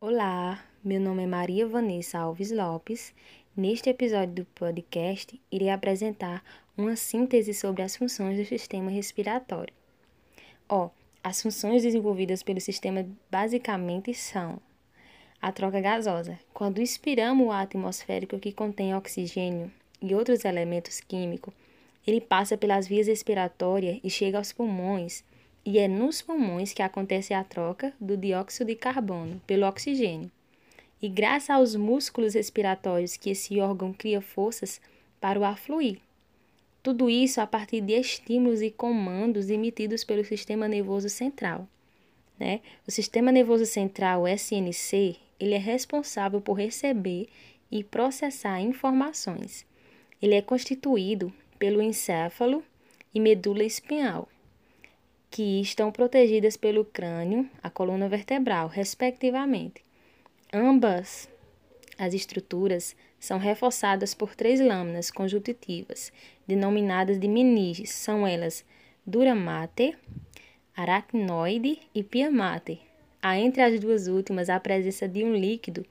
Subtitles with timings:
[0.00, 3.12] Olá, meu nome é Maria Vanessa Alves Lopes.
[3.56, 6.44] Neste episódio do podcast, irei apresentar
[6.76, 9.74] uma síntese sobre as funções do sistema respiratório.
[10.68, 10.90] Ó,
[11.22, 14.60] as funções desenvolvidas pelo sistema basicamente são
[15.42, 16.38] a troca gasosa.
[16.54, 19.68] Quando inspiramos o ar atmosférico que contém oxigênio
[20.00, 21.52] e outros elementos químicos,
[22.06, 25.24] ele passa pelas vias respiratórias e chega aos pulmões
[25.68, 30.30] e é nos pulmões que acontece a troca do dióxido de carbono pelo oxigênio.
[31.00, 34.80] E graças aos músculos respiratórios que esse órgão cria forças
[35.20, 35.98] para o ar fluir.
[36.82, 41.68] Tudo isso a partir de estímulos e comandos emitidos pelo sistema nervoso central.
[42.40, 42.62] Né?
[42.86, 47.28] O sistema nervoso central, SNC, ele é responsável por receber
[47.70, 49.66] e processar informações.
[50.22, 52.64] Ele é constituído pelo encéfalo
[53.14, 54.26] e medula espinhal
[55.30, 59.84] que estão protegidas pelo crânio, a coluna vertebral, respectivamente.
[60.52, 61.28] Ambas
[61.98, 66.12] as estruturas são reforçadas por três lâminas conjuntivas,
[66.46, 67.90] denominadas de meninges.
[67.90, 68.64] São elas
[69.04, 69.98] dura mater,
[70.76, 72.78] aracnoide e pia mater.
[73.20, 75.84] Há entre as duas últimas a presença de um líquido,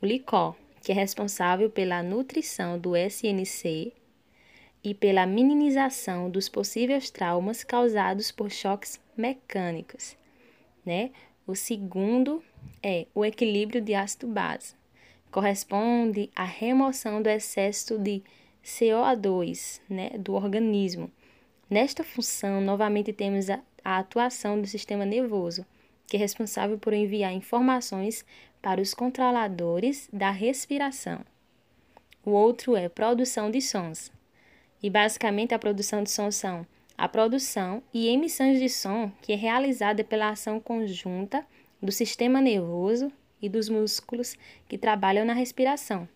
[0.00, 3.92] o licó, que é responsável pela nutrição do SNC
[4.82, 10.16] e pela minimização dos possíveis traumas causados por choques mecânicos.
[10.84, 11.10] Né?
[11.46, 12.42] O segundo
[12.82, 14.74] é o equilíbrio de ácido-base.
[15.30, 18.22] Corresponde à remoção do excesso de
[18.64, 21.10] CO2 né, do organismo.
[21.68, 25.64] Nesta função, novamente temos a, a atuação do sistema nervoso,
[26.06, 28.24] que é responsável por enviar informações
[28.60, 31.20] para os controladores da respiração.
[32.24, 34.10] O outro é produção de sons.
[34.82, 39.36] E basicamente a produção de som são a produção e emissões de som que é
[39.36, 41.46] realizada pela ação conjunta
[41.80, 44.36] do sistema nervoso e dos músculos
[44.68, 46.06] que trabalham na respiração.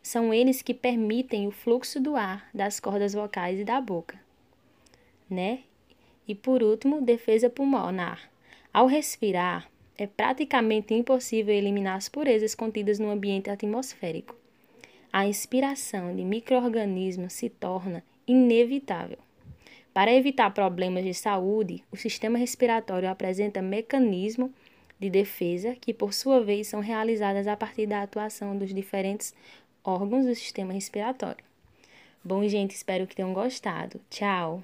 [0.00, 4.20] São eles que permitem o fluxo do ar das cordas vocais e da boca,
[5.28, 5.60] né?
[6.26, 8.30] E por último, defesa pulmonar.
[8.72, 14.36] Ao respirar, é praticamente impossível eliminar as purezas contidas no ambiente atmosférico
[15.12, 19.18] a inspiração de microorganismos se torna inevitável.
[19.92, 24.50] Para evitar problemas de saúde, o sistema respiratório apresenta mecanismos
[24.98, 29.34] de defesa que, por sua vez, são realizadas a partir da atuação dos diferentes
[29.82, 31.44] órgãos do sistema respiratório.
[32.22, 34.00] Bom, gente, espero que tenham gostado.
[34.10, 34.62] Tchau!